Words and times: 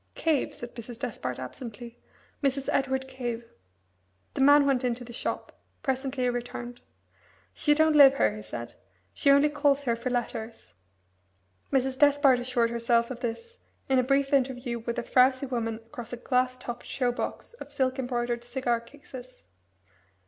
"Cave," 0.15 0.55
said 0.55 0.73
Mrs. 0.73 0.97
Despard 0.97 1.37
absently; 1.39 1.99
"Mrs. 2.41 2.69
Edward 2.71 3.07
Cave." 3.07 3.51
The 4.33 4.41
man 4.41 4.65
went 4.65 4.83
into 4.83 5.03
the 5.03 5.13
shop. 5.13 5.59
Presently 5.83 6.23
he 6.23 6.29
returned. 6.31 6.81
"She 7.53 7.75
don't 7.75 7.95
live 7.95 8.17
here," 8.17 8.35
he 8.35 8.41
said; 8.41 8.73
"she 9.13 9.29
only 9.29 9.47
calls 9.49 9.83
here 9.83 9.95
for 9.95 10.09
letters." 10.09 10.73
Mrs. 11.71 11.99
Despard 11.99 12.39
assured 12.39 12.71
herself 12.71 13.11
of 13.11 13.19
this 13.19 13.59
in 13.89 13.99
a 13.99 14.03
brief 14.03 14.33
interview 14.33 14.79
with 14.79 14.97
a 14.97 15.03
frowsy 15.03 15.45
woman 15.45 15.75
across 15.75 16.11
a 16.11 16.17
glass 16.17 16.57
topped 16.57 16.87
show 16.87 17.11
box 17.11 17.53
of 17.61 17.71
silk 17.71 17.99
embroidered 17.99 18.43
cigar 18.43 18.79
cases. 18.81 19.43